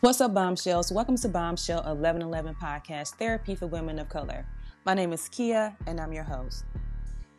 [0.00, 0.92] What's up, bombshells?
[0.92, 4.46] Welcome to Bombshell 1111 Podcast Therapy for Women of Color.
[4.84, 6.66] My name is Keya, and I'm your host.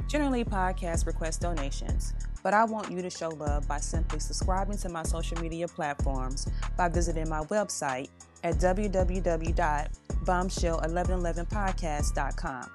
[0.10, 2.14] Generally, podcasts request donations,
[2.44, 6.50] but I want you to show love by simply subscribing to my social media platforms
[6.76, 8.10] by visiting my website
[8.44, 8.60] at
[10.24, 12.72] www.bombshell1111podcast.com.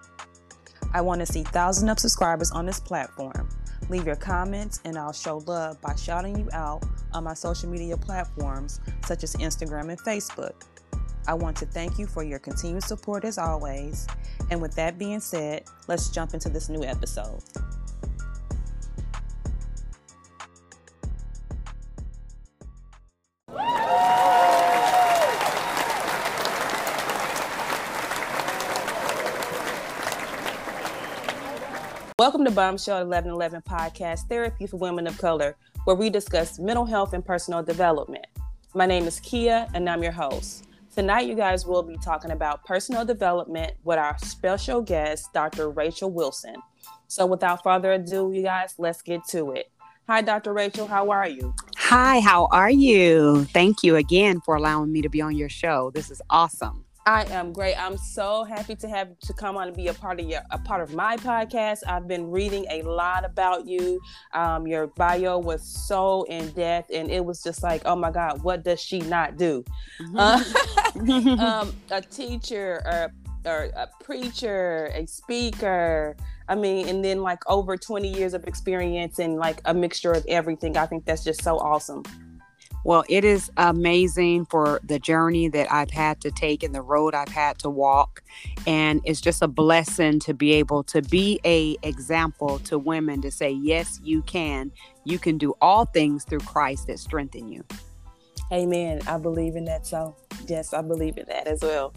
[0.94, 3.48] I want to see thousands of subscribers on this platform.
[3.90, 7.96] Leave your comments, and I'll show love by shouting you out on my social media
[7.96, 10.54] platforms such as Instagram and Facebook.
[11.26, 14.06] I want to thank you for your continued support as always.
[14.50, 17.42] And with that being said, let's jump into this new episode.
[32.18, 37.12] Welcome to Bombshell 1111 Podcast Therapy for Women of Color, where we discuss mental health
[37.12, 38.26] and personal development.
[38.74, 40.66] My name is Keya, and I'm your host.
[40.92, 45.70] Tonight, you guys will be talking about personal development with our special guest, Dr.
[45.70, 46.56] Rachel Wilson.
[47.06, 49.70] So, without further ado, you guys, let's get to it.
[50.08, 50.52] Hi, Dr.
[50.52, 50.88] Rachel.
[50.88, 51.54] How are you?
[51.76, 53.44] Hi, how are you?
[53.44, 55.92] Thank you again for allowing me to be on your show.
[55.94, 56.84] This is awesome.
[57.08, 57.74] I am great.
[57.82, 60.58] I'm so happy to have to come on and be a part of your a
[60.58, 61.78] part of my podcast.
[61.86, 63.98] I've been reading a lot about you.
[64.34, 68.42] Um, your bio was so in depth, and it was just like, oh my God,
[68.42, 69.64] what does she not do?
[70.02, 71.38] Mm-hmm.
[71.38, 73.14] Uh, um, a teacher, or,
[73.50, 76.14] or a preacher, a speaker.
[76.46, 80.26] I mean, and then like over 20 years of experience and like a mixture of
[80.28, 80.76] everything.
[80.76, 82.02] I think that's just so awesome.
[82.84, 87.14] Well, it is amazing for the journey that I've had to take and the road
[87.14, 88.22] I've had to walk.
[88.66, 93.30] And it's just a blessing to be able to be a example to women to
[93.30, 94.70] say, yes, you can.
[95.04, 97.64] You can do all things through Christ that strengthen you.
[98.52, 99.00] Amen.
[99.06, 99.86] I believe in that.
[99.86, 101.92] So, yes, I believe in that as well.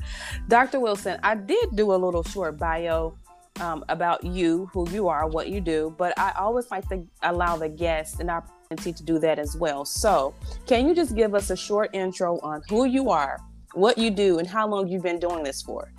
[0.48, 0.80] Dr.
[0.80, 3.18] Wilson, I did do a little short bio
[3.60, 7.58] um, about you, who you are, what you do, but I always like to allow
[7.58, 9.86] the guests an opportunity to do that as well.
[9.86, 10.34] So,
[10.66, 13.40] can you just give us a short intro on who you are,
[13.74, 15.92] what you do, and how long you've been doing this for?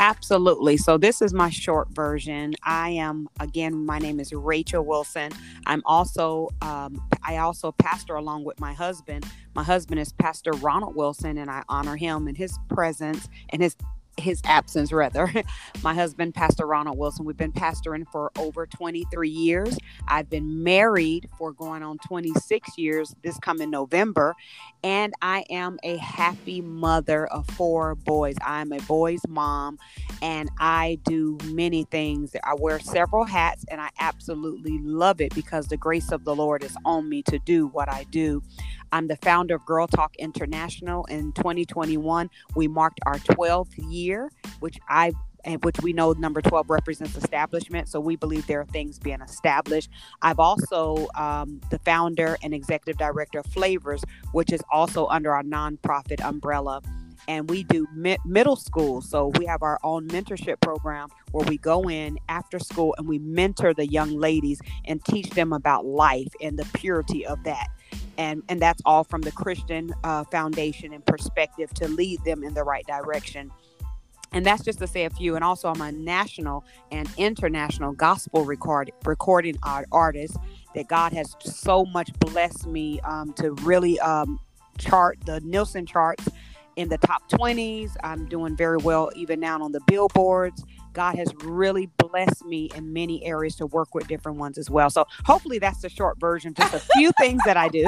[0.00, 0.78] Absolutely.
[0.78, 2.54] So this is my short version.
[2.62, 3.84] I am again.
[3.84, 5.30] My name is Rachel Wilson.
[5.66, 9.26] I'm also um, I also pastor along with my husband.
[9.54, 13.76] My husband is Pastor Ronald Wilson, and I honor him and his presence and his
[14.20, 15.32] his absence rather.
[15.82, 19.76] My husband pastor ronald wilson we've been pastoring for over 23 years.
[20.08, 24.34] I've been married for going on 26 years this coming november
[24.82, 28.36] and i am a happy mother of four boys.
[28.44, 29.78] I'm a boy's mom
[30.22, 32.34] and i do many things.
[32.44, 36.62] I wear several hats and i absolutely love it because the grace of the lord
[36.62, 38.42] is on me to do what i do.
[38.92, 41.04] I'm the founder of Girl Talk International.
[41.04, 44.09] In 2021, we marked our 12th year,
[44.60, 45.12] which I
[45.62, 47.88] which we know number 12 represents establishment.
[47.88, 49.90] So we believe there are things being established.
[50.22, 55.42] I've also um, the founder and executive director of Flavors, which is also under our
[55.42, 56.82] nonprofit umbrella.
[57.28, 59.02] And we do mi- middle school.
[59.02, 63.18] So we have our own mentorship program where we go in after school and we
[63.18, 67.68] mentor the young ladies and teach them about life and the purity of that
[68.20, 72.52] and and that's all from the Christian uh, foundation and perspective to lead them in
[72.52, 73.50] the right direction.
[74.32, 75.34] And that's just to say a few.
[75.34, 80.36] And also, I'm a national and international gospel record, recording art, artist
[80.74, 84.38] that God has so much blessed me um, to really um,
[84.78, 86.28] chart the Nielsen charts
[86.76, 87.96] in the top 20s.
[88.04, 90.64] I'm doing very well even now on the billboards.
[90.92, 94.90] God has really blessed me in many areas to work with different ones as well.
[94.90, 97.84] So hopefully that's the short version, just a few things that I do.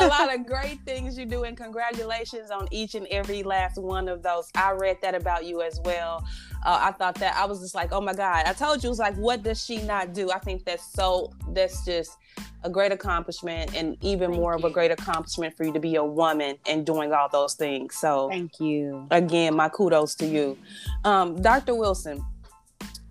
[0.00, 4.08] a lot of great things you do, and congratulations on each and every last one
[4.08, 4.50] of those.
[4.54, 6.24] I read that about you as well.
[6.64, 8.44] Uh, I thought that I was just like, oh my God.
[8.46, 10.30] I told you, it was like, what does she not do?
[10.30, 12.18] I think that's so, that's just
[12.62, 14.58] a great accomplishment and even Thank more you.
[14.58, 17.96] of a great accomplishment for you to be a woman and doing all those things.
[17.96, 19.06] So, Thank you.
[19.10, 20.58] Again, my kudos to you.
[21.04, 21.74] Um, Dr.
[21.74, 22.24] Wilson,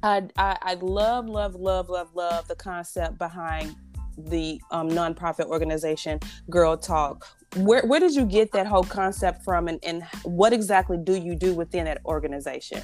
[0.03, 3.75] I, I, I love, love, love, love, love the concept behind
[4.17, 6.19] the um, nonprofit organization
[6.49, 7.27] Girl Talk.
[7.55, 11.35] Where, where did you get that whole concept from, and, and what exactly do you
[11.35, 12.81] do within that organization?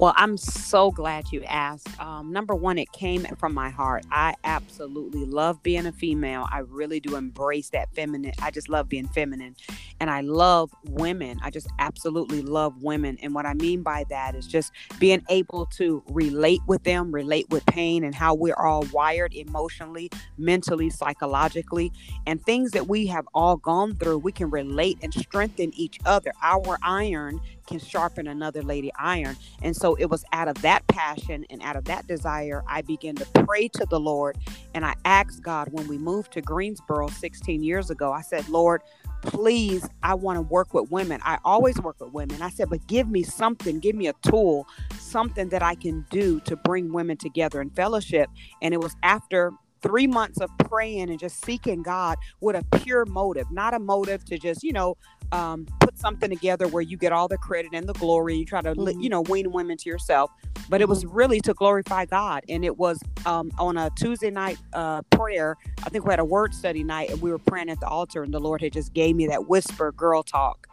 [0.00, 2.00] Well, I'm so glad you asked.
[2.00, 4.06] Um, number one, it came from my heart.
[4.10, 6.48] I absolutely love being a female.
[6.50, 8.32] I really do embrace that feminine.
[8.40, 9.56] I just love being feminine.
[10.00, 11.38] And I love women.
[11.42, 13.18] I just absolutely love women.
[13.22, 17.50] And what I mean by that is just being able to relate with them, relate
[17.50, 20.08] with pain and how we're all wired emotionally,
[20.38, 21.92] mentally, psychologically,
[22.26, 24.16] and things that we have all gone through.
[24.16, 26.32] We can relate and strengthen each other.
[26.42, 27.38] Our iron
[27.70, 29.36] can sharpen another lady iron.
[29.62, 33.14] And so it was out of that passion and out of that desire, I began
[33.14, 34.36] to pray to the Lord.
[34.74, 38.82] And I asked God when we moved to Greensboro 16 years ago, I said, Lord,
[39.22, 41.20] please, I want to work with women.
[41.24, 42.42] I always work with women.
[42.42, 44.66] I said, but give me something, give me a tool,
[44.98, 48.28] something that I can do to bring women together in fellowship.
[48.62, 49.52] And it was after
[49.82, 54.24] three months of praying and just seeking God with a pure motive, not a motive
[54.26, 54.96] to just, you know,
[55.32, 55.66] um,
[56.00, 58.36] something together where you get all the credit and the glory.
[58.36, 59.00] You try to, mm-hmm.
[59.00, 60.30] you know, wean women to yourself.
[60.68, 61.16] But it was mm-hmm.
[61.16, 62.44] really to glorify God.
[62.48, 65.56] And it was um, on a Tuesday night uh, prayer.
[65.84, 68.22] I think we had a word study night and we were praying at the altar,
[68.22, 70.66] and the Lord had just gave me that whisper girl talk.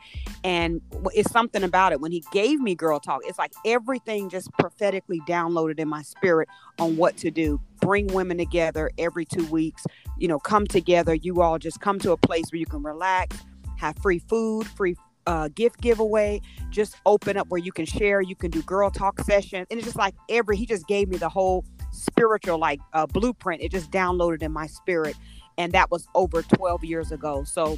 [0.43, 0.81] And
[1.13, 1.99] it's something about it.
[2.01, 6.47] When He gave me girl talk, it's like everything just prophetically downloaded in my spirit
[6.79, 9.85] on what to do bring women together every two weeks
[10.17, 13.45] you know come together you all just come to a place where you can relax
[13.77, 14.95] have free food, free
[15.27, 16.41] uh, gift giveaway.
[16.71, 18.21] Just open up where you can share.
[18.21, 20.57] You can do girl talk sessions, and it's just like every.
[20.57, 23.61] He just gave me the whole spiritual like uh, blueprint.
[23.61, 25.15] It just downloaded in my spirit,
[25.59, 27.43] and that was over 12 years ago.
[27.43, 27.77] So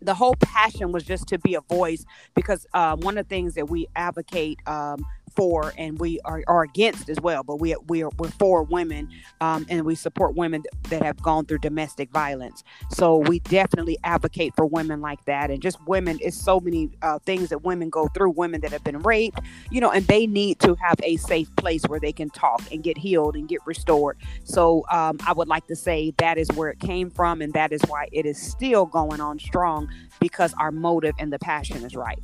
[0.00, 2.04] the whole passion was just to be a voice
[2.34, 5.04] because uh, one of the things that we advocate um,
[5.36, 9.08] for and we are, are against as well but we, we are we're for women
[9.40, 12.62] um, and we support women that have gone through domestic violence.
[12.90, 17.18] So we definitely advocate for women like that and just women it's so many uh,
[17.20, 19.40] things that women go through women that have been raped
[19.70, 22.82] you know and they need to have a safe place where they can talk and
[22.82, 24.16] get healed and get restored.
[24.44, 27.72] So um, i would like to say that is where it came from and that
[27.72, 29.88] is why it is still going on strong
[30.20, 32.18] because our motive and the passion is right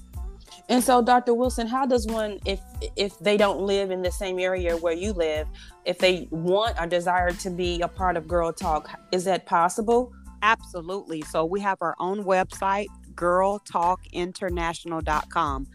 [0.68, 1.34] and so, Dr.
[1.34, 2.60] Wilson, how does one, if
[2.96, 5.48] if they don't live in the same area where you live,
[5.84, 10.12] if they want or desire to be a part of Girl Talk, is that possible?
[10.42, 11.22] Absolutely.
[11.22, 15.66] So we have our own website, girltalkinternational.com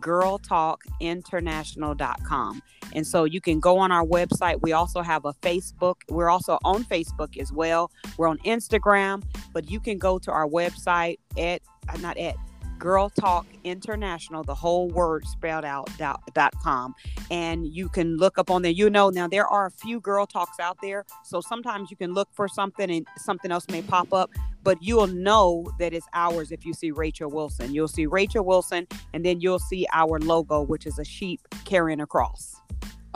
[0.00, 2.62] girltalkinternational.com.
[2.92, 4.60] And so you can go on our website.
[4.62, 5.96] We also have a Facebook.
[6.08, 7.92] We're also on Facebook as well.
[8.16, 9.22] We're on Instagram,
[9.52, 11.62] but you can go to our website at
[12.00, 12.36] not at
[12.78, 16.94] Girl Talk International, the whole word spelled out dot, dot com.
[17.30, 18.70] And you can look up on there.
[18.70, 21.04] You know, now there are a few girl talks out there.
[21.24, 24.30] So sometimes you can look for something and something else may pop up,
[24.62, 27.74] but you'll know that it's ours if you see Rachel Wilson.
[27.74, 32.00] You'll see Rachel Wilson, and then you'll see our logo, which is a sheep carrying
[32.00, 32.56] a cross.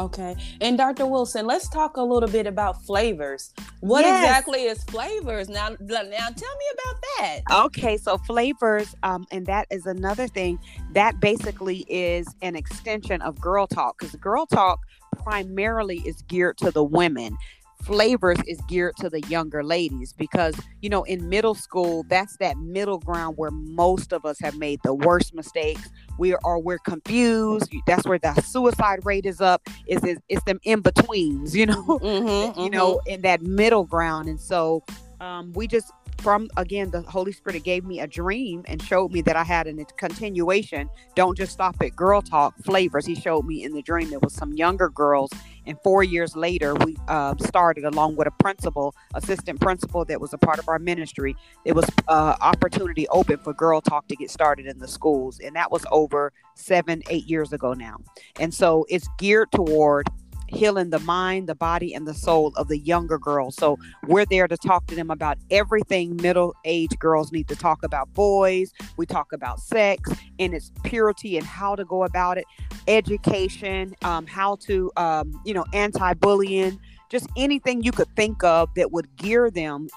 [0.00, 0.34] Okay.
[0.62, 1.06] And Dr.
[1.06, 3.52] Wilson, let's talk a little bit about flavors.
[3.80, 4.24] What yes.
[4.24, 5.50] exactly is flavors?
[5.50, 7.40] Now, now tell me about that.
[7.66, 10.58] Okay, so flavors, um, and that is another thing
[10.92, 14.80] that basically is an extension of Girl Talk because Girl Talk
[15.18, 17.36] primarily is geared to the women
[17.82, 22.56] flavors is geared to the younger ladies because you know in middle school that's that
[22.58, 25.88] middle ground where most of us have made the worst mistakes.
[26.18, 27.72] We are we're confused.
[27.86, 29.62] That's where the suicide rate is up.
[29.86, 33.10] Is is it's them in betweens you know mm-hmm, you know mm-hmm.
[33.10, 34.28] in that middle ground.
[34.28, 34.84] And so
[35.20, 39.22] um, we just from again the holy spirit gave me a dream and showed me
[39.22, 40.88] that i had a continuation.
[41.14, 43.06] Don't just stop at girl talk flavors.
[43.06, 45.30] He showed me in the dream there was some younger girls
[45.70, 50.32] and four years later we uh, started along with a principal assistant principal that was
[50.32, 51.36] a part of our ministry.
[51.64, 55.54] It was uh, opportunity open for girl talk to get started in the schools and
[55.54, 57.98] that was over seven eight years ago now.
[58.40, 60.08] And so it's geared toward
[60.50, 63.56] healing the mind, the body, and the soul of the younger girls.
[63.56, 67.82] So we're there to talk to them about everything middle aged girls need to talk
[67.82, 68.72] about boys.
[68.96, 72.44] We talk about sex and its purity and how to go about it,
[72.88, 76.78] education, um, how to, um, you know, anti bullying,
[77.10, 79.88] just anything you could think of that would gear them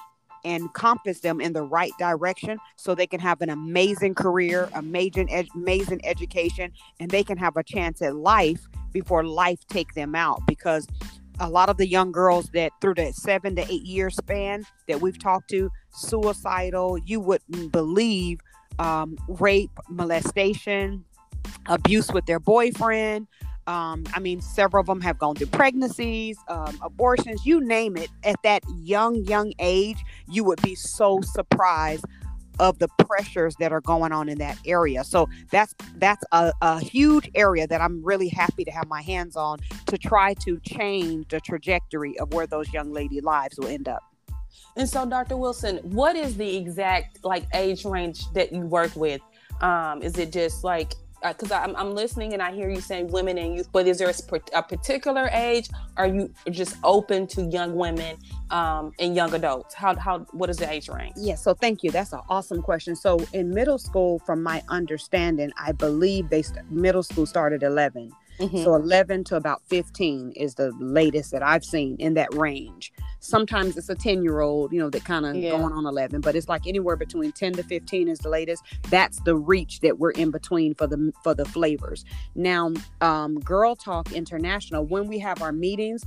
[0.44, 5.32] and compass them in the right direction so they can have an amazing career, amazing,
[5.32, 6.70] ed- amazing education,
[7.00, 10.86] and they can have a chance at life before life take them out because
[11.40, 15.02] a lot of the young girls that through the seven to eight year span that
[15.02, 18.40] we've talked to suicidal you wouldn't believe
[18.78, 21.04] um, rape molestation
[21.66, 23.26] abuse with their boyfriend
[23.66, 28.10] um, I mean, several of them have gone through pregnancies, um, abortions, you name it.
[28.22, 29.96] At that young, young age,
[30.28, 32.04] you would be so surprised
[32.58, 35.04] of the pressures that are going on in that area.
[35.04, 39.36] So that's that's a, a huge area that I'm really happy to have my hands
[39.36, 43.88] on to try to change the trajectory of where those young lady lives will end
[43.88, 44.02] up.
[44.76, 45.36] And so, Dr.
[45.36, 49.20] Wilson, what is the exact like age range that you work with?
[49.60, 50.94] Um, is it just like
[51.32, 53.98] because uh, I'm, I'm listening and I hear you saying women and youth, but is
[53.98, 55.68] there a, a particular age?
[55.96, 58.16] Are you just open to young women
[58.50, 59.74] um, and young adults?
[59.74, 61.14] How, how, what is the age range?
[61.16, 61.90] Yeah, so thank you.
[61.90, 62.94] That's an awesome question.
[62.94, 68.12] So in middle school, from my understanding, I believe they st- middle school started 11.
[68.38, 68.64] Mm-hmm.
[68.64, 72.92] So 11 to about 15 is the latest that I've seen in that range.
[73.20, 75.50] Sometimes it's a 10 year old, you know, that kind of yeah.
[75.50, 78.62] going on 11, but it's like anywhere between 10 to 15 is the latest.
[78.90, 82.04] That's the reach that we're in between for the for the flavors.
[82.34, 86.04] Now, um, Girl Talk International, when we have our meetings,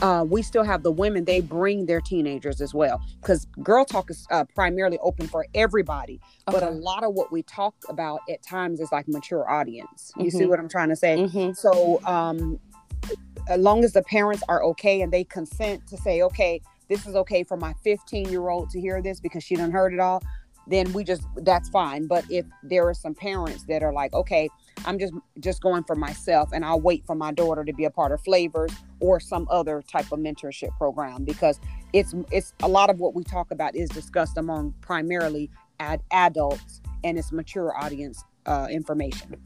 [0.00, 4.10] uh, we still have the women they bring their teenagers as well because girl talk
[4.10, 6.58] is uh, primarily open for everybody okay.
[6.58, 10.24] but a lot of what we talk about at times is like mature audience you
[10.24, 10.38] mm-hmm.
[10.38, 11.52] see what i'm trying to say mm-hmm.
[11.52, 12.58] so um,
[13.48, 17.14] as long as the parents are okay and they consent to say okay this is
[17.14, 20.22] okay for my 15 year old to hear this because she didn't heard it all
[20.66, 24.48] then we just that's fine but if there are some parents that are like okay
[24.84, 27.90] i'm just just going for myself and i'll wait for my daughter to be a
[27.90, 31.60] part of flavors or some other type of mentorship program because
[31.92, 36.80] it's it's a lot of what we talk about is discussed among primarily ad adults
[37.04, 39.36] and it's mature audience uh, information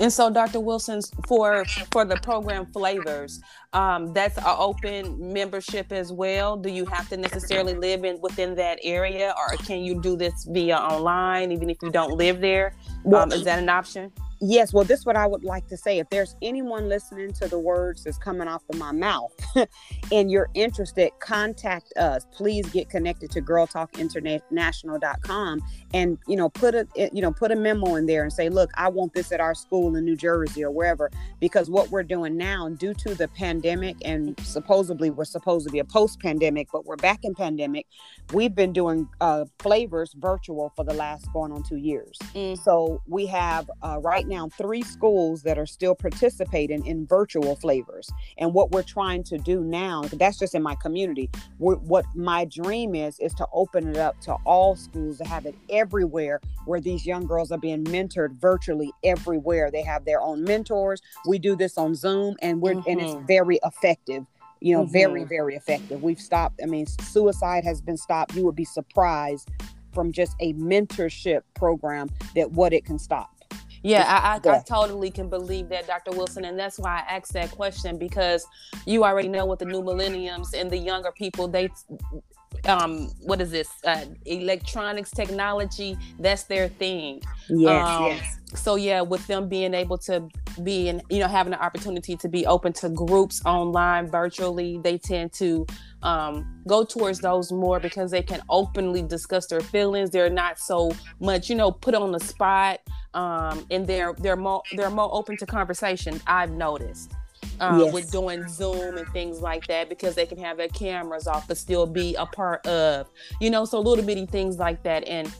[0.00, 0.60] and so, Dr.
[0.60, 3.40] Wilson's for for the program flavors,
[3.72, 6.56] um, that's an open membership as well.
[6.56, 10.44] Do you have to necessarily live in within that area, or can you do this
[10.44, 12.74] via online, even if you don't live there?
[13.14, 14.12] Um, is that an option?
[14.42, 15.98] Yes, well, this is what I would like to say.
[15.98, 19.32] If there's anyone listening to the words that's coming off of my mouth
[20.12, 22.24] and you're interested, contact us.
[22.32, 25.60] Please get connected to girltalkinternational.com
[25.92, 28.70] and you know put a you know put a memo in there and say, look,
[28.78, 31.10] I want this at our school in New Jersey or wherever.
[31.38, 35.78] Because what we're doing now, due to the pandemic, and supposedly we're supposed to be
[35.78, 37.86] a post-pandemic, but we're back in pandemic.
[38.32, 42.16] We've been doing uh, flavors virtual for the last going on two years.
[42.34, 42.58] Mm.
[42.58, 48.10] So we have uh, right now three schools that are still participating in virtual flavors.
[48.38, 51.30] And what we're trying to do now, that's just in my community.
[51.58, 55.54] What my dream is, is to open it up to all schools to have it
[55.68, 59.70] everywhere where these young girls are being mentored virtually everywhere.
[59.70, 61.00] They have their own mentors.
[61.26, 62.90] We do this on Zoom and we're, mm-hmm.
[62.90, 63.26] and it's mm-hmm.
[63.50, 64.26] Very effective
[64.62, 64.92] you know, mm-hmm.
[64.92, 66.02] very, very effective.
[66.02, 68.34] We've stopped, I mean, suicide has been stopped.
[68.34, 69.48] You would be surprised
[69.94, 73.30] from just a mentorship program that what it can stop.
[73.82, 76.10] Yeah, I, I, I, totally can believe that, Dr.
[76.12, 76.44] Wilson.
[76.44, 78.46] And that's why I asked that question because
[78.86, 81.70] you already know what the new millenniums and the younger people, they
[82.66, 89.00] um what is this uh electronics technology that's their thing yes, um, yes so yeah
[89.00, 90.28] with them being able to
[90.62, 94.98] be and you know having the opportunity to be open to groups online virtually they
[94.98, 95.66] tend to
[96.02, 100.92] um, go towards those more because they can openly discuss their feelings they're not so
[101.20, 102.80] much you know put on the spot
[103.14, 107.12] um, and they're they're more they're more open to conversation i've noticed
[107.60, 107.92] um, yes.
[107.92, 111.58] with doing Zoom and things like that because they can have their cameras off but
[111.58, 113.08] still be a part of,
[113.40, 115.06] you know, so little bitty things like that.
[115.06, 115.32] And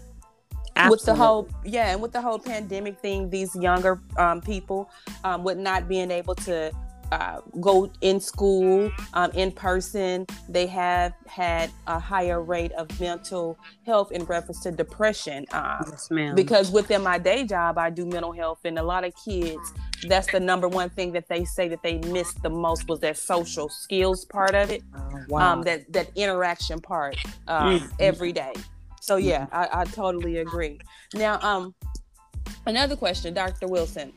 [0.76, 0.90] Absolutely.
[0.90, 4.90] with the whole, yeah, and with the whole pandemic thing, these younger um, people
[5.24, 6.72] um, with not being able to
[7.12, 13.58] uh, go in school um, in person, they have had a higher rate of mental
[13.84, 15.44] health in reference to depression.
[15.52, 16.34] Um, yes, ma'am.
[16.34, 19.72] Because within my day job, I do mental health, and a lot of kids,
[20.08, 23.18] that's the number one thing that they say that they missed the most was that
[23.18, 24.82] social skills part of it.
[24.96, 25.52] Oh, wow.
[25.52, 27.16] Um, that that interaction part
[27.48, 27.86] um, mm-hmm.
[27.98, 28.52] every day.
[29.00, 29.54] So yeah, mm-hmm.
[29.76, 30.78] I, I totally agree.
[31.14, 31.74] Now, um,
[32.66, 33.66] another question, Dr.
[33.66, 34.12] Wilson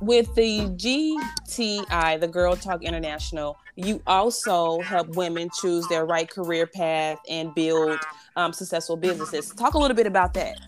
[0.00, 6.66] with the GTI, the Girl Talk International, you also help women choose their right career
[6.66, 7.98] path and build
[8.36, 9.50] um, successful businesses.
[9.50, 10.58] Talk a little bit about that.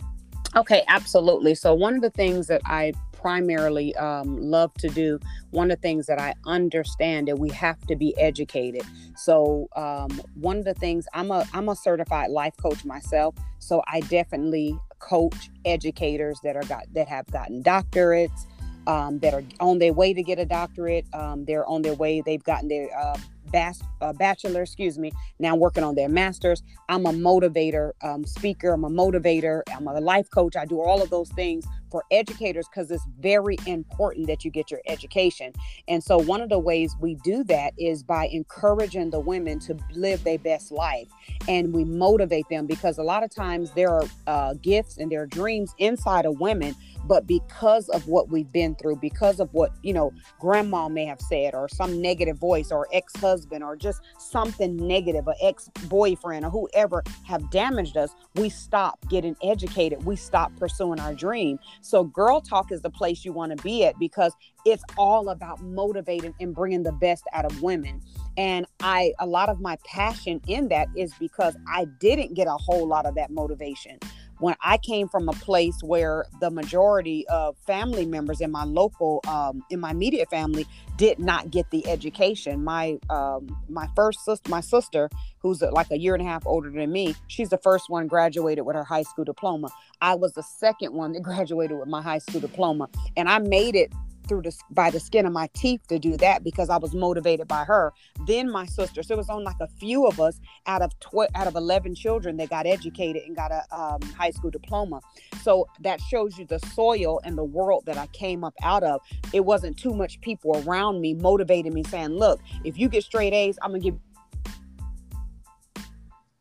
[0.56, 1.54] Okay, absolutely.
[1.54, 5.18] So, one of the things that I primarily um, love to do,
[5.50, 8.82] one of the things that I understand that we have to be educated.
[9.16, 13.82] So, um, one of the things I'm a I'm a certified life coach myself, so
[13.86, 18.46] I definitely coach educators that are got that have gotten doctorates
[18.86, 21.06] um, that are on their way to get a doctorate.
[21.12, 23.18] Um, they're on their way, they've gotten their uh,
[23.52, 26.62] bas- uh, bachelor, excuse me, now working on their master's.
[26.88, 30.56] I'm a motivator um, speaker, I'm a motivator, I'm a life coach.
[30.56, 34.70] I do all of those things for educators because it's very important that you get
[34.70, 35.52] your education.
[35.88, 39.76] And so, one of the ways we do that is by encouraging the women to
[39.92, 41.08] live their best life
[41.48, 45.22] and we motivate them because a lot of times there are uh, gifts and there
[45.22, 46.74] are dreams inside of women
[47.04, 51.20] but because of what we've been through because of what you know grandma may have
[51.20, 57.02] said or some negative voice or ex-husband or just something negative or ex-boyfriend or whoever
[57.24, 62.72] have damaged us we stop getting educated we stop pursuing our dream so girl talk
[62.72, 66.82] is the place you want to be at because it's all about motivating and bringing
[66.82, 68.00] the best out of women.
[68.36, 72.56] And i a lot of my passion in that is because i didn't get a
[72.56, 73.98] whole lot of that motivation
[74.38, 79.20] when I came from a place where the majority of family members in my local,
[79.28, 80.66] um, in my immediate family,
[80.96, 82.62] did not get the education.
[82.64, 86.70] My um, my first sister, my sister, who's like a year and a half older
[86.70, 89.68] than me, she's the first one graduated with her high school diploma.
[90.00, 93.74] I was the second one that graduated with my high school diploma, and I made
[93.74, 93.92] it
[94.28, 97.48] through the by the skin of my teeth to do that because I was motivated
[97.48, 97.92] by her.
[98.26, 99.02] Then my sister.
[99.02, 101.94] So it was on like a few of us out of tw- out of eleven
[101.94, 105.00] children that got educated and got a um, high school diploma.
[105.42, 109.00] So that shows you the soil and the world that I came up out of.
[109.32, 113.32] It wasn't too much people around me motivating me, saying, "Look, if you get straight
[113.32, 113.98] A's, I'm gonna give."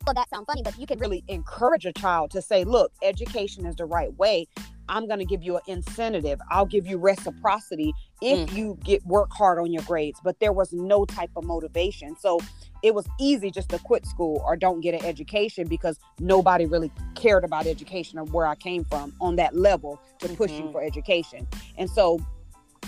[0.06, 3.66] Well, that sounds funny, but you can really encourage a child to say, look, education
[3.66, 4.48] is the right way.
[4.88, 6.40] I'm going to give you an incentive.
[6.52, 8.56] I'll give you reciprocity if mm.
[8.56, 10.20] you get work hard on your grades.
[10.24, 12.16] But there was no type of motivation.
[12.20, 12.40] So
[12.84, 16.92] it was easy just to quit school or don't get an education because nobody really
[17.16, 20.68] cared about education or where I came from on that level to push mm-hmm.
[20.68, 21.48] you for education.
[21.80, 22.20] And so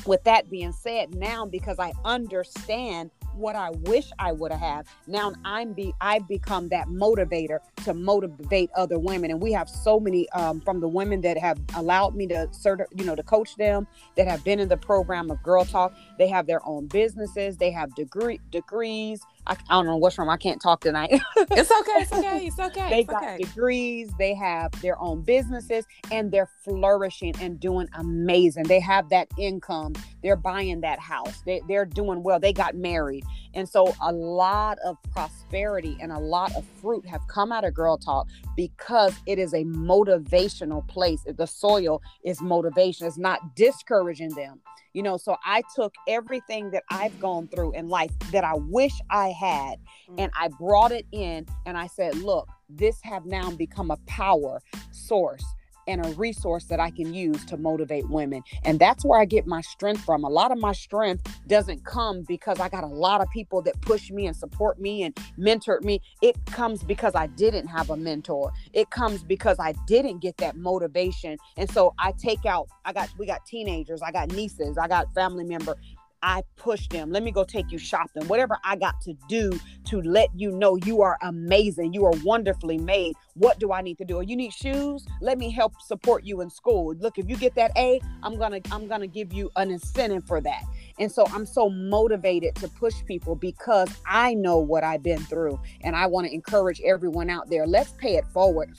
[0.05, 4.87] with that being said, now because I understand what I wish I would have.
[5.07, 9.99] Now I'm be I've become that motivator to motivate other women, and we have so
[9.99, 13.55] many um, from the women that have allowed me to sort you know to coach
[13.55, 15.93] them that have been in the program of Girl Talk.
[16.17, 17.57] They have their own businesses.
[17.57, 19.21] They have degree degrees.
[19.47, 20.29] I, I don't know what's wrong.
[20.29, 21.09] I can't talk tonight.
[21.37, 21.91] it's okay.
[22.01, 22.45] It's okay.
[22.45, 22.89] It's okay.
[22.89, 23.37] They it's got okay.
[23.37, 24.11] degrees.
[24.19, 28.63] They have their own businesses, and they're flourishing and doing amazing.
[28.63, 29.93] They have that income.
[30.21, 31.41] They're buying that house.
[31.45, 32.39] They, they're doing well.
[32.39, 33.23] They got married,
[33.53, 37.73] and so a lot of prosperity and a lot of fruit have come out of
[37.73, 38.27] Girl Talk
[38.57, 41.23] because it is a motivational place.
[41.25, 43.07] The soil is motivation.
[43.07, 44.61] It's not discouraging them
[44.97, 48.93] you know so i took everything that i've gone through in life that i wish
[49.11, 50.15] i had mm-hmm.
[50.19, 54.59] and i brought it in and i said look this have now become a power
[54.91, 55.43] source
[55.87, 58.43] and a resource that I can use to motivate women.
[58.63, 60.23] And that's where I get my strength from.
[60.23, 63.79] A lot of my strength doesn't come because I got a lot of people that
[63.81, 66.01] push me and support me and mentor me.
[66.21, 68.51] It comes because I didn't have a mentor.
[68.73, 71.37] It comes because I didn't get that motivation.
[71.55, 75.13] And so I take out, I got, we got teenagers, I got nieces, I got
[75.13, 75.77] family member
[76.21, 77.11] I push them.
[77.11, 78.27] Let me go take you shopping.
[78.27, 79.51] Whatever I got to do
[79.85, 81.93] to let you know you are amazing.
[81.93, 83.13] You are wonderfully made.
[83.35, 84.17] What do I need to do?
[84.17, 85.05] Oh, you need shoes?
[85.21, 86.95] Let me help support you in school.
[86.95, 89.71] Look, if you get that A, I'm going to I'm going to give you an
[89.71, 90.63] incentive for that.
[90.99, 95.59] And so I'm so motivated to push people because I know what I've been through
[95.81, 97.67] and I want to encourage everyone out there.
[97.67, 98.71] Let's pay it forward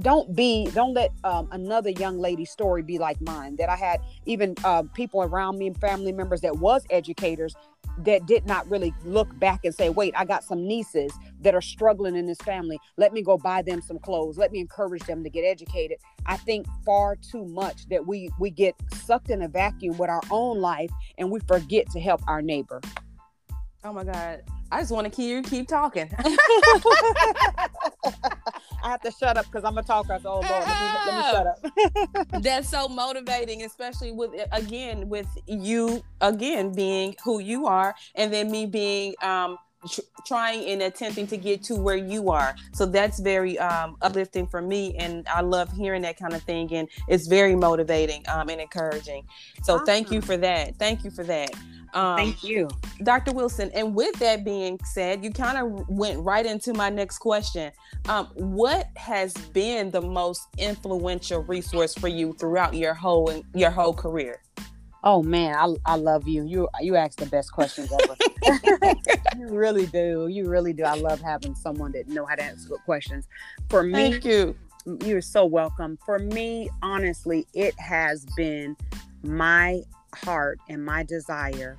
[0.00, 4.00] don't be don't let um, another young lady's story be like mine that i had
[4.26, 7.54] even uh, people around me and family members that was educators
[7.98, 11.12] that did not really look back and say wait i got some nieces
[11.44, 12.80] that are struggling in this family.
[12.96, 14.36] Let me go buy them some clothes.
[14.36, 15.98] Let me encourage them to get educated.
[16.26, 20.22] I think far too much that we we get sucked in a vacuum with our
[20.30, 22.80] own life and we forget to help our neighbor.
[23.84, 24.42] Oh my god.
[24.72, 26.10] I just want to keep you keep talking.
[28.84, 30.18] I have to shut up because I'm a talker.
[30.22, 32.28] So, oh Lord, let me, let me shut up.
[32.42, 38.50] That's so motivating, especially with again with you again being who you are, and then
[38.50, 39.56] me being um,
[39.90, 42.54] tr- trying and attempting to get to where you are.
[42.72, 46.72] So that's very um, uplifting for me, and I love hearing that kind of thing,
[46.74, 49.26] and it's very motivating um, and encouraging.
[49.62, 49.86] So awesome.
[49.86, 50.76] thank you for that.
[50.76, 51.50] Thank you for that.
[51.94, 52.68] Um, Thank you,
[53.04, 53.32] Dr.
[53.32, 53.70] Wilson.
[53.72, 57.72] And with that being said, you kind of went right into my next question.
[58.08, 63.94] Um, what has been the most influential resource for you throughout your whole your whole
[63.94, 64.40] career?
[65.04, 66.44] Oh man, I, I love you.
[66.44, 68.16] You you ask the best questions ever.
[69.38, 70.26] you really do.
[70.28, 70.82] You really do.
[70.82, 73.28] I love having someone that know how to answer good questions.
[73.68, 74.56] For me, thank you.
[75.04, 75.98] You're so welcome.
[76.04, 78.76] For me, honestly, it has been
[79.22, 79.82] my
[80.14, 81.76] heart and my desire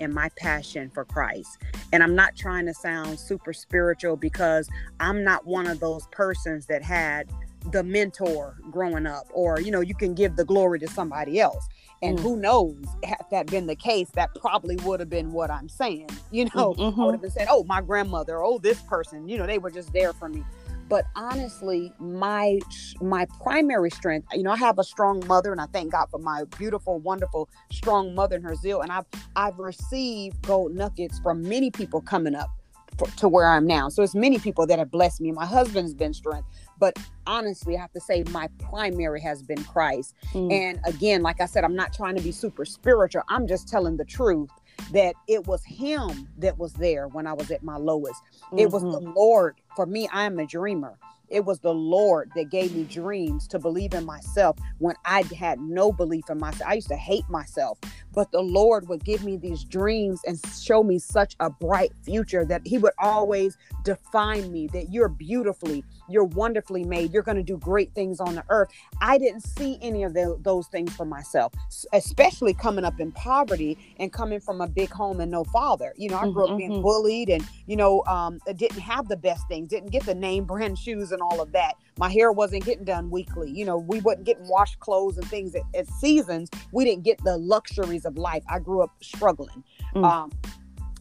[0.00, 1.58] and my passion for Christ.
[1.92, 4.68] And I'm not trying to sound super spiritual because
[5.00, 7.28] I'm not one of those persons that had
[7.72, 11.66] the mentor growing up or you know you can give the glory to somebody else
[12.02, 12.22] and mm.
[12.22, 16.06] who knows had that been the case that probably would have been what i'm saying
[16.30, 17.00] you know mm-hmm.
[17.00, 19.70] i would have been said oh my grandmother oh this person you know they were
[19.70, 20.44] just there for me
[20.88, 22.58] but honestly my
[23.00, 26.18] my primary strength you know i have a strong mother and i thank god for
[26.18, 31.42] my beautiful wonderful strong mother and her zeal and i've i've received gold nuggets from
[31.42, 32.50] many people coming up
[32.98, 35.94] for, to where i'm now so it's many people that have blessed me my husband's
[35.94, 36.46] been strength
[36.78, 40.14] but honestly, I have to say my primary has been Christ.
[40.32, 40.52] Mm.
[40.52, 43.22] And again, like I said, I'm not trying to be super spiritual.
[43.28, 44.50] I'm just telling the truth
[44.92, 48.22] that it was him that was there when I was at my lowest.
[48.46, 48.58] Mm-hmm.
[48.58, 49.12] It was the mm-hmm.
[49.14, 49.56] Lord.
[49.76, 50.98] For me, I am a dreamer.
[51.28, 55.60] It was the Lord that gave me dreams to believe in myself when I had
[55.60, 56.68] no belief in myself.
[56.68, 57.78] I used to hate myself,
[58.12, 62.44] but the Lord would give me these dreams and show me such a bright future
[62.44, 67.42] that He would always define me that you're beautifully, you're wonderfully made, you're going to
[67.42, 68.68] do great things on the earth.
[69.00, 71.52] I didn't see any of the, those things for myself,
[71.92, 75.92] especially coming up in poverty and coming from a big home and no father.
[75.96, 76.52] You know, I grew mm-hmm.
[76.52, 76.82] up being mm-hmm.
[76.82, 80.78] bullied and, you know, um, didn't have the best things, didn't get the name brand
[80.84, 81.76] shoes and all of that.
[81.98, 83.50] My hair wasn't getting done weekly.
[83.50, 86.50] You know, we wasn't getting washed clothes and things at, at seasons.
[86.72, 88.42] We didn't get the luxuries of life.
[88.48, 89.64] I grew up struggling.
[89.94, 90.04] Mm.
[90.04, 90.32] Um,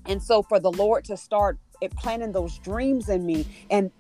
[0.05, 1.57] and so for the Lord to start
[1.97, 3.91] planting those dreams in me and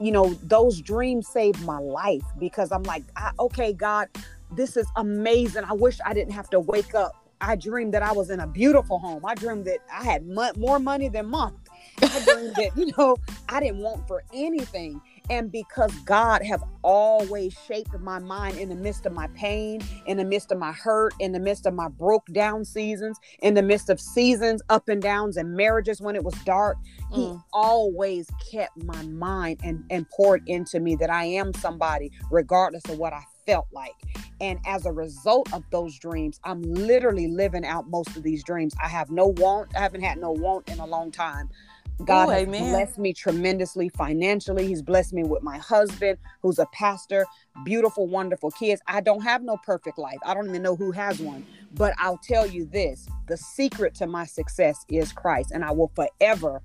[0.00, 4.08] you know those dreams saved my life because i'm like I, okay god
[4.52, 8.12] this is amazing i wish i didn't have to wake up i dreamed that i
[8.12, 11.54] was in a beautiful home i dreamed that i had mo- more money than month
[12.00, 13.16] i dreamed that you know
[13.48, 18.74] i didn't want for anything and because God have always shaped my mind in the
[18.74, 21.88] midst of my pain, in the midst of my hurt, in the midst of my
[21.88, 26.24] broke down seasons, in the midst of seasons up and downs and marriages when it
[26.24, 26.76] was dark,
[27.10, 27.14] mm.
[27.14, 32.84] he always kept my mind and and poured into me that I am somebody regardless
[32.86, 33.94] of what I felt like.
[34.40, 38.74] And as a result of those dreams, I'm literally living out most of these dreams.
[38.82, 41.48] I have no want, I haven't had no want in a long time.
[42.04, 42.70] God Ooh, has amen.
[42.70, 44.66] blessed me tremendously financially.
[44.66, 47.26] He's blessed me with my husband, who's a pastor,
[47.64, 48.80] beautiful, wonderful kids.
[48.86, 50.18] I don't have no perfect life.
[50.24, 51.44] I don't even know who has one.
[51.72, 55.52] But I'll tell you this the secret to my success is Christ.
[55.52, 56.62] And I will forever,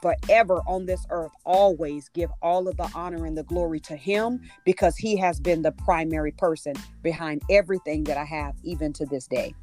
[0.00, 4.40] forever on this earth, always give all of the honor and the glory to Him
[4.64, 9.26] because He has been the primary person behind everything that I have, even to this
[9.26, 9.54] day.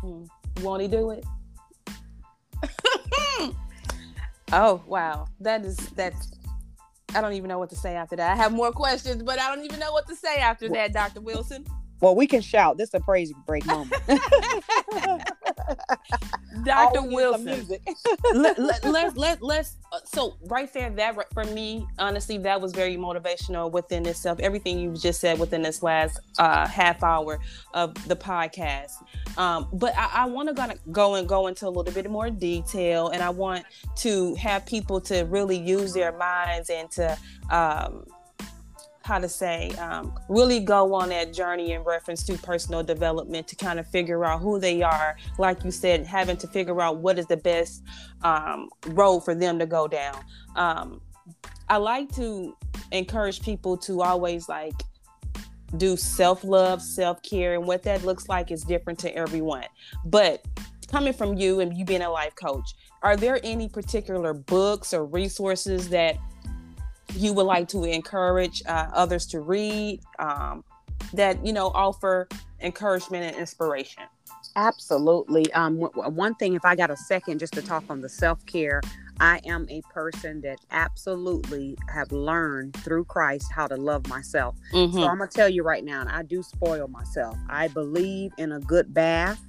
[0.00, 0.24] Hmm.
[0.60, 1.24] Won't He do it?
[4.52, 6.30] Oh wow, that is that's.
[7.14, 8.32] I don't even know what to say after that.
[8.32, 11.20] I have more questions, but I don't even know what to say after that, Dr.
[11.20, 11.66] Wilson.
[12.00, 12.78] Well, we can shout.
[12.78, 13.92] This is a praise break moment.
[16.64, 17.02] Dr.
[17.02, 17.66] Wilson.
[18.34, 22.72] let, let, let, let, let's, uh, so right there, that for me, honestly, that was
[22.72, 24.38] very motivational within itself.
[24.40, 27.40] Everything you just said within this last uh, half hour
[27.74, 28.92] of the podcast.
[29.38, 33.08] Um, but I, I want to go and go into a little bit more detail,
[33.08, 33.64] and I want
[33.96, 37.18] to have people to really use their minds and to,
[37.50, 38.04] um,
[39.04, 43.56] how to say um, really go on that journey in reference to personal development to
[43.56, 45.16] kind of figure out who they are.
[45.38, 47.82] Like you said having to figure out what is the best
[48.22, 50.18] um, road for them to go down.
[50.56, 51.00] Um,
[51.68, 52.56] i like to
[52.90, 54.74] encourage people to always like
[55.76, 59.64] do self-love self-care and what that looks like is different to everyone.
[60.04, 60.44] But
[60.88, 65.04] coming from you and you being a life coach are there any particular books or
[65.04, 66.16] resources that
[67.14, 70.64] you would like to encourage uh, others to read um,
[71.12, 72.28] that you know offer
[72.60, 74.04] encouragement and inspiration
[74.56, 78.08] absolutely um, w- one thing if i got a second just to talk on the
[78.08, 78.80] self-care
[79.20, 84.96] i am a person that absolutely have learned through christ how to love myself mm-hmm.
[84.96, 88.60] so i'm gonna tell you right now i do spoil myself i believe in a
[88.60, 89.40] good bath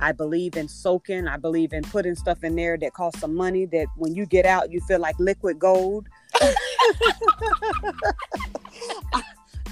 [0.00, 1.26] I believe in soaking.
[1.26, 4.46] I believe in putting stuff in there that costs some money that when you get
[4.46, 6.08] out, you feel like liquid gold.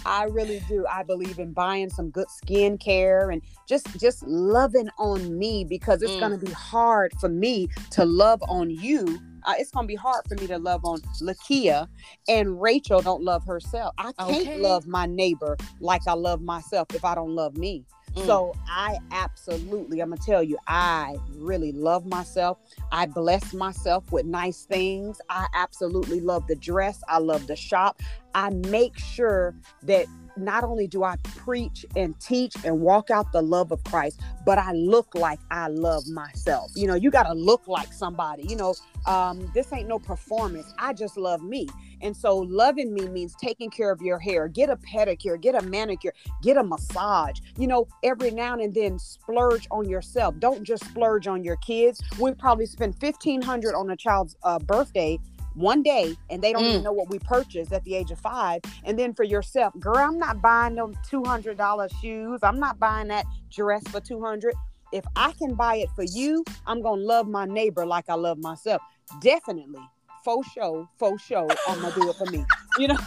[0.04, 0.86] I, really do.
[0.90, 6.12] I believe in buying some good skincare and just just loving on me because it's
[6.12, 6.20] mm.
[6.20, 9.18] gonna be hard for me to love on you.
[9.44, 11.88] Uh, it's gonna be hard for me to love on Lakia
[12.28, 13.94] and Rachel don't love herself.
[13.98, 14.58] I can't okay.
[14.58, 17.84] love my neighbor like I love myself if I don't love me.
[18.16, 18.26] Mm.
[18.26, 22.58] So I absolutely, I'm gonna tell you, I really love myself.
[22.90, 25.20] I bless myself with nice things.
[25.28, 27.02] I absolutely love the dress.
[27.08, 28.00] I love the shop.
[28.34, 33.42] I make sure that not only do I preach and teach and walk out the
[33.42, 36.70] love of Christ, but I look like I love myself.
[36.74, 38.44] You know, you got to look like somebody.
[38.46, 38.74] You know,
[39.06, 40.72] um, this ain't no performance.
[40.78, 41.68] I just love me.
[42.02, 45.62] And so loving me means taking care of your hair, get a pedicure, get a
[45.66, 47.38] manicure, get a massage.
[47.58, 50.34] You know, every now and then splurge on yourself.
[50.38, 52.02] Don't just splurge on your kids.
[52.18, 55.18] We probably spend 1500 on a child's uh, birthday
[55.54, 56.70] one day and they don't mm.
[56.70, 58.60] even know what we purchased at the age of five.
[58.84, 62.40] And then for yourself, girl, I'm not buying them $200 shoes.
[62.42, 64.54] I'm not buying that dress for 200
[64.92, 68.14] If I can buy it for you, I'm going to love my neighbor like I
[68.14, 68.82] love myself.
[69.20, 69.80] Definitely
[70.26, 72.44] faux show, faux show, I'm gonna do it for me.
[72.78, 72.98] You know.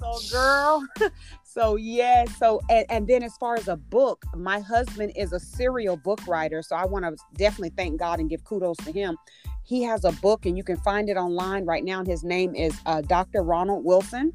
[0.00, 0.86] so girl.
[1.44, 5.38] So yeah, so and, and then as far as a book, my husband is a
[5.38, 6.62] serial book writer.
[6.62, 9.18] So I want to definitely thank God and give kudos to him.
[9.64, 12.02] He has a book and you can find it online right now.
[12.02, 13.42] His name is uh, Dr.
[13.42, 14.32] Ronald Wilson.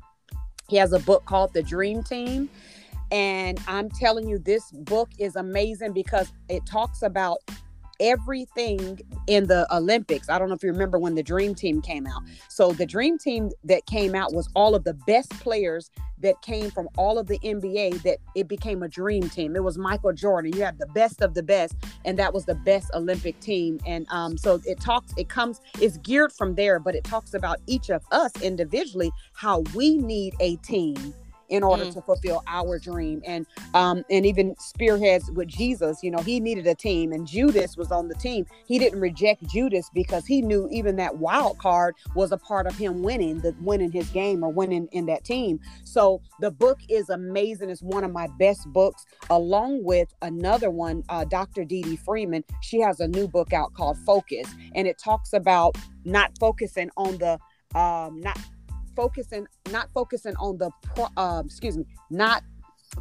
[0.69, 2.51] He has a book called The Dream Team.
[3.11, 7.39] And I'm telling you, this book is amazing because it talks about
[7.99, 10.29] everything in the Olympics.
[10.29, 12.21] I don't know if you remember when the Dream Team came out.
[12.49, 16.71] So the Dream Team that came out was all of the best players that came
[16.71, 19.55] from all of the NBA that it became a dream team.
[19.55, 20.53] It was Michael Jordan.
[20.53, 23.79] You have the best of the best, and that was the best Olympic team.
[23.85, 27.59] And um, so it talks, it comes, it's geared from there, but it talks about
[27.67, 31.13] each of us individually, how we need a team
[31.49, 31.93] in order mm.
[31.93, 33.21] to fulfill our dream.
[33.25, 37.77] And um and even spearheads with jesus you know he needed a team and judas
[37.77, 38.45] was on the team.
[38.65, 42.75] He didn't reject judas because he knew even that wild card was a part of
[42.77, 45.59] him winning the winning his game or winning in that team.
[45.83, 47.69] So the book is amazing.
[47.69, 52.43] It's one of my best books along with another one uh, dr dee dee freeman.
[52.61, 57.17] She has a new book out called focus and it talks about not focusing on
[57.17, 57.39] the
[57.75, 58.37] um not
[58.97, 62.43] focusing, not focusing on the, pro, uh, excuse me, not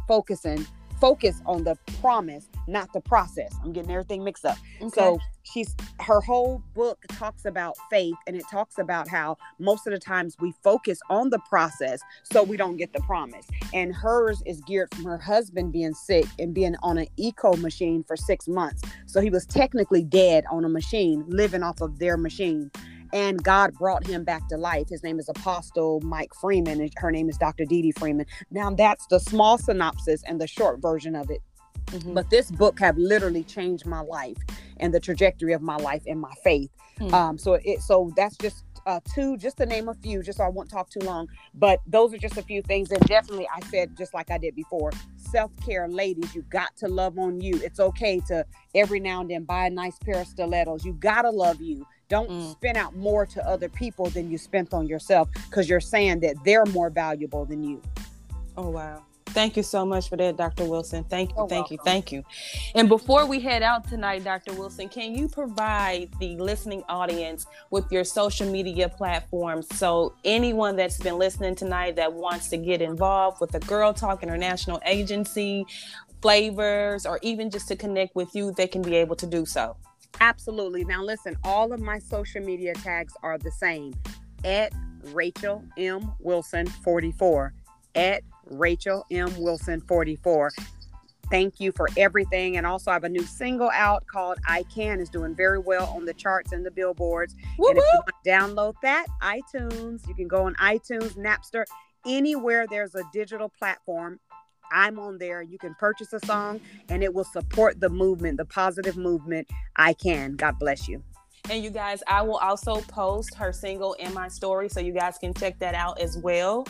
[0.07, 0.65] focusing,
[1.01, 3.51] focus on the promise, not the process.
[3.63, 4.57] I'm getting everything mixed up.
[4.81, 4.89] Okay.
[4.93, 9.93] So she's her whole book talks about faith and it talks about how most of
[9.93, 13.47] the times we focus on the process so we don't get the promise.
[13.73, 18.03] And hers is geared from her husband being sick and being on an ECMO machine
[18.03, 18.81] for six months.
[19.07, 22.71] So he was technically dead on a machine, living off of their machine
[23.13, 24.89] and God brought him back to life.
[24.89, 27.65] His name is Apostle Mike Freeman, and her name is Dr.
[27.65, 28.25] Dee Dee Freeman.
[28.51, 31.41] Now, that's the small synopsis and the short version of it.
[31.87, 32.13] Mm-hmm.
[32.13, 34.37] But this book have literally changed my life
[34.77, 36.69] and the trajectory of my life and my faith.
[36.99, 37.13] Mm-hmm.
[37.13, 40.45] Um, so it so that's just uh, two, just to name a few, just so
[40.45, 41.27] I won't talk too long.
[41.53, 42.89] But those are just a few things.
[42.89, 46.87] And definitely, I said, just like I did before, self care, ladies, you got to
[46.87, 47.59] love on you.
[47.61, 50.85] It's okay to every now and then buy a nice pair of stilettos.
[50.85, 51.85] You got to love you.
[52.09, 52.51] Don't mm.
[52.51, 56.35] spend out more to other people than you spent on yourself because you're saying that
[56.45, 57.81] they're more valuable than you.
[58.55, 59.03] Oh, wow.
[59.37, 60.65] Thank you so much for that, Dr.
[60.65, 61.03] Wilson.
[61.03, 61.73] Thank you, You're thank welcome.
[61.75, 62.23] you, thank you.
[62.73, 64.53] And before we head out tonight, Dr.
[64.53, 70.97] Wilson, can you provide the listening audience with your social media platforms so anyone that's
[70.97, 75.65] been listening tonight that wants to get involved with the Girl Talk International Agency,
[76.21, 79.75] flavors, or even just to connect with you, they can be able to do so?
[80.19, 80.83] Absolutely.
[80.83, 83.93] Now, listen, all of my social media tags are the same
[84.43, 84.73] at
[85.13, 86.11] Rachel M.
[86.19, 87.53] Wilson 44.
[87.95, 89.35] At Rachel M.
[89.39, 90.51] Wilson 44.
[91.29, 92.57] Thank you for everything.
[92.57, 95.87] And also, I have a new single out called I Can, is doing very well
[95.95, 97.35] on the charts and the billboards.
[97.57, 97.69] Woo-hoo!
[97.69, 101.65] And if you want to download that, iTunes, you can go on iTunes, Napster,
[102.05, 104.19] anywhere there's a digital platform.
[104.71, 105.41] I'm on there.
[105.41, 109.47] You can purchase a song and it will support the movement, the positive movement.
[109.75, 110.35] I can.
[110.35, 111.03] God bless you.
[111.49, 115.17] And you guys, I will also post her single in my story so you guys
[115.17, 116.67] can check that out as well.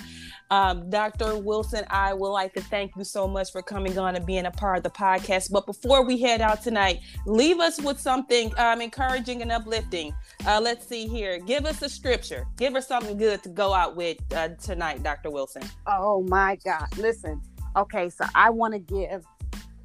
[0.51, 1.37] Um, Dr.
[1.37, 4.51] Wilson, I would like to thank you so much for coming on and being a
[4.51, 5.51] part of the podcast.
[5.51, 10.13] But before we head out tonight, leave us with something um, encouraging and uplifting.
[10.45, 11.39] Uh, let's see here.
[11.39, 12.45] Give us a scripture.
[12.57, 15.31] Give us something good to go out with uh, tonight, Dr.
[15.31, 15.63] Wilson.
[15.87, 16.95] Oh my God.
[16.97, 17.41] Listen
[17.77, 19.23] Okay, so I want to give.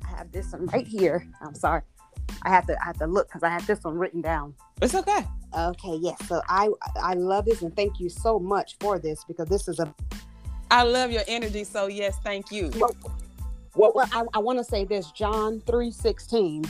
[0.03, 1.27] I have this one right here.
[1.43, 1.83] I'm sorry.
[2.43, 4.55] I have to I have to look because I have this one written down.
[4.81, 5.25] It's okay.
[5.57, 6.17] Okay, yes.
[6.27, 9.79] So I I love this and thank you so much for this because this is
[9.79, 9.95] a.
[10.71, 11.65] I love your energy.
[11.65, 12.71] So yes, thank you.
[12.77, 12.97] Well,
[13.75, 15.11] well, well I, I want to say this.
[15.11, 16.65] John three sixteen.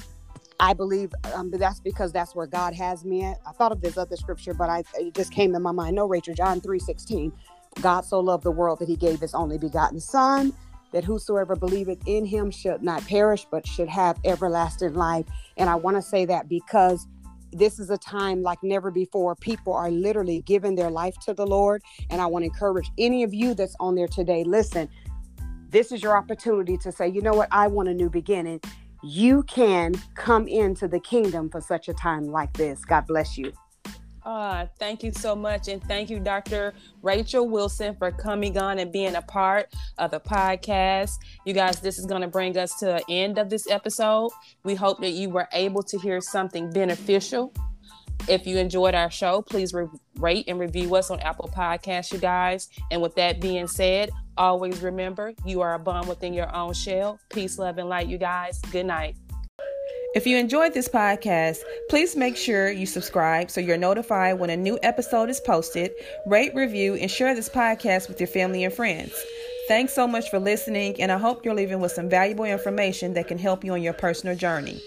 [0.59, 3.39] I believe um, that's because that's where God has me at.
[3.47, 5.95] I thought of this other scripture, but I it just came in my mind.
[5.95, 7.33] No, Rachel, John three sixteen.
[7.81, 10.53] God so loved the world that He gave His only begotten Son
[10.93, 15.27] that whosoever believeth in him should not perish, but should have everlasting life.
[15.57, 17.07] And I want to say that because
[17.53, 19.37] this is a time like never before.
[19.37, 21.83] People are literally giving their life to the Lord.
[22.11, 24.89] And I want to encourage any of you that's on there today listen,
[25.69, 28.61] this is your opportunity to say, you know what, I want a new beginning.
[29.03, 32.85] You can come into the kingdom for such a time like this.
[32.85, 33.53] God bless you.
[34.25, 35.69] Uh, thank you so much.
[35.69, 36.75] And thank you, Dr.
[37.03, 41.19] Rachel Wilson, for coming on and being a part of the podcast.
[41.45, 44.31] You guys, this is going to bring us to the end of this episode.
[44.65, 47.53] We hope that you were able to hear something beneficial.
[48.29, 52.19] If you enjoyed our show, please re- rate and review us on Apple Podcasts, you
[52.19, 52.69] guys.
[52.93, 57.19] And with that being said, always remember you are a bomb within your own shell.
[57.31, 58.61] Peace, love, and light, you guys.
[58.71, 59.17] Good night.
[60.15, 64.57] If you enjoyed this podcast, please make sure you subscribe so you're notified when a
[64.59, 65.95] new episode is posted.
[66.27, 69.15] Rate, review, and share this podcast with your family and friends.
[69.69, 73.27] Thanks so much for listening, and I hope you're leaving with some valuable information that
[73.27, 74.83] can help you on your personal journey.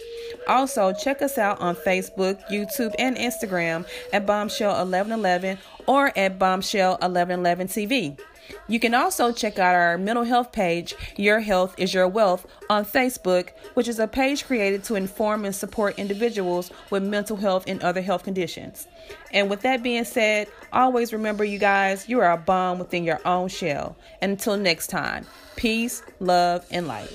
[0.48, 5.58] Also, check us out on Facebook, YouTube, and Instagram at Bombshell 1111
[5.88, 8.20] or at Bombshell 1111 TV.
[8.68, 12.86] You can also check out our mental health page, Your Health is Your Wealth, on
[12.86, 17.82] Facebook, which is a page created to inform and support individuals with mental health and
[17.82, 18.88] other health conditions.
[19.32, 23.20] And with that being said, always remember, you guys, you are a bomb within your
[23.26, 23.96] own shell.
[24.22, 27.12] And until next time, peace, love, and light.